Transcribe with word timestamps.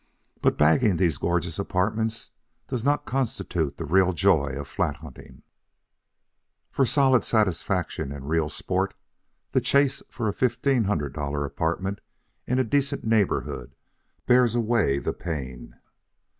But 0.41 0.57
bagging 0.57 0.97
these 0.97 1.19
gorgeous 1.19 1.59
apartments 1.59 2.31
does 2.67 2.83
not 2.83 3.05
constitute 3.05 3.77
the 3.77 3.85
real 3.85 4.13
joy 4.13 4.53
of 4.59 4.67
flat 4.67 4.95
hunting. 4.95 5.43
For 6.71 6.87
solid 6.87 7.23
satisfaction 7.23 8.11
and 8.11 8.27
real 8.27 8.49
sport 8.49 8.95
the 9.51 9.61
chase 9.61 10.01
for 10.09 10.27
a 10.27 10.33
fifteen 10.33 10.85
hundred 10.85 11.13
dollar 11.13 11.45
apartment 11.45 12.01
in 12.47 12.57
a 12.57 12.63
decent 12.63 13.03
neighborhood 13.03 13.75
bears 14.25 14.55
away 14.55 14.97
the 14.97 15.13
palm. 15.13 15.75